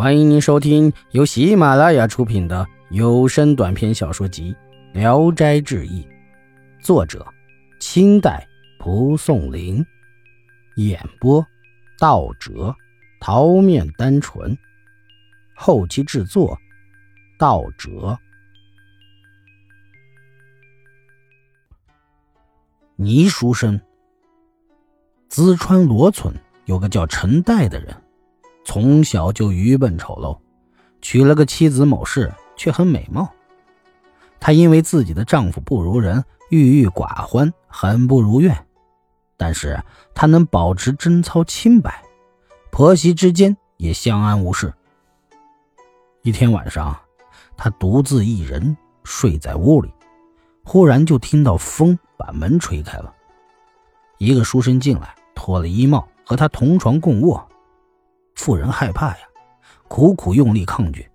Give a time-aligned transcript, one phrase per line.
[0.00, 4.56] 欢迎您收听由喜马拉雅出品的有声短篇小说集
[4.98, 6.02] 《聊斋志异》，
[6.82, 7.22] 作者：
[7.80, 8.48] 清代
[8.78, 9.84] 蒲松龄，
[10.76, 11.46] 演播：
[11.98, 12.74] 道哲、
[13.20, 14.56] 桃面单纯，
[15.54, 16.58] 后期制作：
[17.38, 18.18] 道哲。
[22.96, 23.78] 倪书生，
[25.28, 27.94] 淄川罗村有个叫陈岱的人。
[28.64, 30.38] 从小就愚笨丑陋，
[31.00, 33.28] 娶了个妻子某氏，却很美貌。
[34.38, 38.56] 她因为自己的丈夫不如人，郁郁寡欢，很不如愿。
[39.36, 39.82] 但是
[40.14, 42.02] 她能保持贞操清白，
[42.70, 44.72] 婆媳之间也相安无事。
[46.22, 46.94] 一天晚上，
[47.56, 49.90] 她独自一人睡在屋里，
[50.62, 53.12] 忽然就听到风把门吹开了，
[54.18, 57.49] 一个书生进来，脱了衣帽，和她同床共卧。
[58.40, 59.18] 妇人害怕呀，
[59.86, 61.06] 苦苦用力抗拒，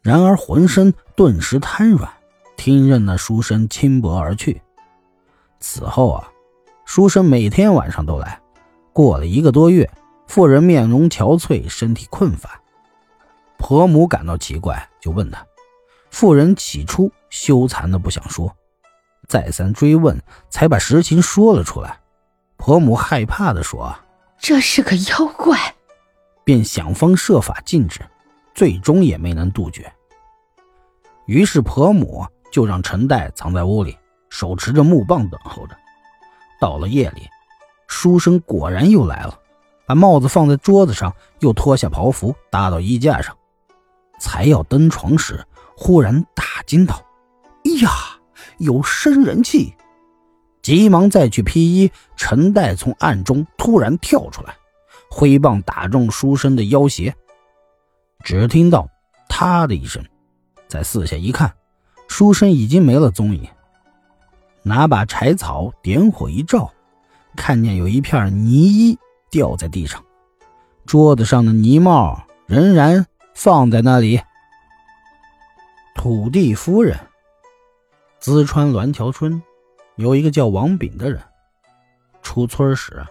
[0.00, 2.10] 然而浑身顿时瘫软，
[2.56, 4.62] 听任那书生轻薄而去。
[5.60, 6.26] 此后啊，
[6.86, 8.40] 书生每天晚上都来。
[8.94, 9.90] 过了一个多月，
[10.26, 12.58] 妇人面容憔悴，身体困乏。
[13.58, 15.46] 婆母感到奇怪，就问他。
[16.10, 18.50] 妇人起初羞惭的不想说，
[19.28, 22.00] 再三追问，才把实情说了出来。
[22.56, 23.94] 婆母害怕的说
[24.40, 25.58] ：“这是个妖怪。”
[26.44, 28.00] 便想方设法禁止，
[28.54, 29.92] 最终也没能杜绝。
[31.26, 33.96] 于是婆母就让陈岱藏在屋里，
[34.28, 35.76] 手持着木棒等候着。
[36.60, 37.28] 到了夜里，
[37.86, 39.38] 书生果然又来了，
[39.86, 43.36] 把帽子放在桌子上，又脱下袍服搭到衣架上，
[44.18, 45.44] 才要登床时，
[45.76, 47.00] 忽然大惊道
[47.64, 47.90] ：“哎呀，
[48.58, 49.74] 有生人气！”
[50.62, 54.54] 急忙再去披衣，陈岱从暗中突然跳出来。
[55.14, 57.12] 挥棒打中书生的腰胁，
[58.24, 58.88] 只听到
[59.28, 60.02] “啪”的一声，
[60.68, 61.52] 在四下一看，
[62.08, 63.46] 书生已经没了踪影。
[64.62, 66.72] 拿把柴草点火一照，
[67.36, 68.98] 看见有一片泥衣
[69.30, 70.02] 掉在地上，
[70.86, 74.18] 桌子上的泥帽仍然放在那里。
[75.94, 76.98] 土地夫人，
[78.18, 79.42] 淄川栾桥村
[79.96, 81.20] 有一个叫王炳的人，
[82.22, 83.06] 出村时。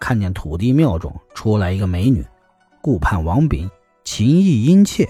[0.00, 2.24] 看见土地庙中出来一个美女，
[2.80, 3.70] 顾盼王炳
[4.04, 5.08] 情意殷切。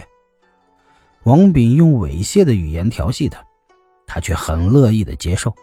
[1.25, 3.45] 王炳用猥亵的语言调戏她，
[4.07, 5.55] 她却很乐意的接受。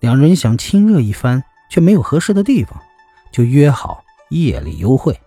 [0.00, 2.80] 两人想亲热一番，却没有合适的地方，
[3.32, 5.18] 就约好夜里幽会。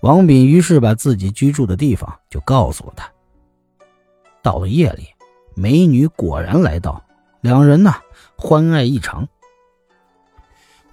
[0.00, 3.10] 王炳于是把自己居住的地方就告诉了他。
[4.42, 5.08] 到了夜里，
[5.54, 7.02] 美女果然来到，
[7.40, 7.94] 两人呢
[8.36, 9.26] 欢爱异常。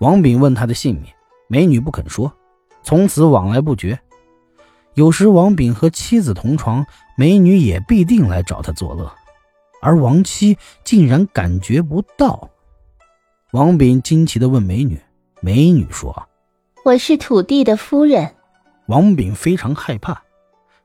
[0.03, 1.05] 王炳问他的姓名，
[1.47, 2.29] 美女不肯说，
[2.83, 3.97] 从此往来不绝。
[4.95, 9.09] 有时王炳和妻子同床，美女也必定来找他作乐，
[9.81, 12.49] 而王妻竟然感觉不到。
[13.53, 14.99] 王炳惊奇地问美女，
[15.39, 16.27] 美女说
[16.83, 18.29] ：“我是土地的夫人。”
[18.87, 20.21] 王炳非常害怕，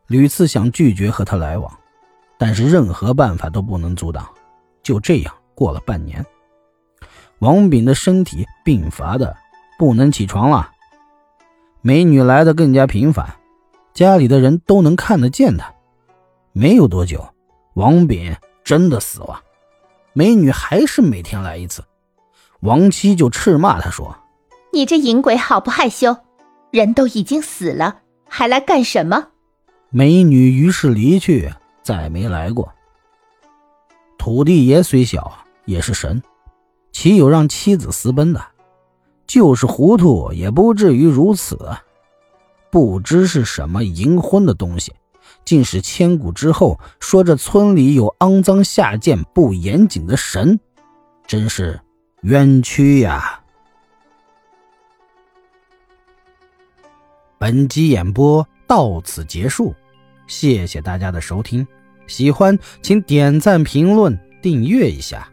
[0.07, 1.69] 屡次想拒绝和他来往，
[2.39, 4.29] 但是任何办法都不能阻挡。
[4.81, 6.25] 就这样过了半年。
[7.41, 9.37] 王炳的身体病乏的
[9.79, 10.73] 不能起床了，
[11.83, 13.37] 美女来的更加频繁，
[13.95, 15.73] 家里的人都能看得见他。
[16.53, 17.29] 没有多久，
[17.75, 19.41] 王炳真的死了，
[20.13, 21.85] 美女还是每天来一次，
[22.61, 24.17] 王七就斥骂他说
[24.73, 26.17] ：“你这淫鬼好不害羞，
[26.73, 29.29] 人都已经死了，还来干什么？”
[29.91, 32.73] 美女于是离去，再没来过。
[34.19, 35.33] 土地爷虽小，
[35.67, 36.21] 也是神。
[36.93, 38.43] 岂有让妻子私奔的？
[39.27, 41.59] 就是糊涂也不至于如此。
[42.71, 44.93] 不知是什么淫婚的东西，
[45.45, 50.59] 竟使千古之后说这村里有肮脏下贱、不严谨的神，
[51.27, 51.81] 真是
[52.23, 53.41] 冤屈呀！
[57.39, 59.75] 本集演播到此结束，
[60.27, 61.67] 谢谢大家的收听。
[62.07, 65.31] 喜欢请点赞、评论、订阅一下。